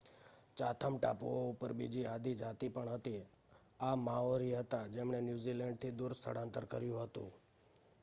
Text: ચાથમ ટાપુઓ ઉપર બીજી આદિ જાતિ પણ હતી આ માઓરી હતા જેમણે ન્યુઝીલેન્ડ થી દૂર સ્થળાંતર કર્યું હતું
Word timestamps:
ચાથમ 0.57 0.93
ટાપુઓ 0.97 1.39
ઉપર 1.49 1.71
બીજી 1.73 2.07
આદિ 2.07 2.31
જાતિ 2.35 2.67
પણ 2.69 2.91
હતી 2.93 3.21
આ 3.79 3.95
માઓરી 3.99 4.55
હતા 4.55 4.85
જેમણે 4.89 5.19
ન્યુઝીલેન્ડ 5.21 5.79
થી 5.81 5.97
દૂર 5.97 6.13
સ્થળાંતર 6.15 6.63
કર્યું 6.67 7.03
હતું 7.03 7.29